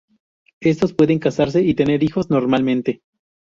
[0.61, 3.01] Estos pueden casarse y tener hijos normalmente.